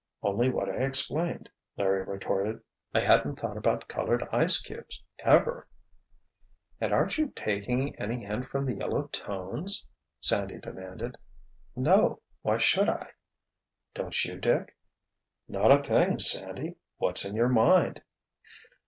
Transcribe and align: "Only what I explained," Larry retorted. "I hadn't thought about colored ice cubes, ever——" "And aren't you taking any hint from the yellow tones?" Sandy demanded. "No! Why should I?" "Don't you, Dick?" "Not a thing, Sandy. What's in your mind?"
"Only 0.23 0.49
what 0.49 0.67
I 0.67 0.77
explained," 0.77 1.47
Larry 1.77 2.01
retorted. 2.03 2.63
"I 2.91 3.01
hadn't 3.01 3.35
thought 3.39 3.55
about 3.55 3.87
colored 3.87 4.27
ice 4.31 4.59
cubes, 4.59 5.03
ever——" 5.19 5.67
"And 6.79 6.91
aren't 6.91 7.19
you 7.19 7.27
taking 7.35 7.95
any 7.97 8.25
hint 8.25 8.47
from 8.47 8.65
the 8.65 8.73
yellow 8.73 9.03
tones?" 9.09 9.85
Sandy 10.19 10.57
demanded. 10.57 11.19
"No! 11.75 12.23
Why 12.41 12.57
should 12.57 12.89
I?" 12.89 13.11
"Don't 13.93 14.25
you, 14.25 14.39
Dick?" 14.39 14.75
"Not 15.47 15.71
a 15.71 15.83
thing, 15.83 16.17
Sandy. 16.17 16.77
What's 16.97 17.23
in 17.23 17.35
your 17.35 17.49
mind?" 17.49 18.01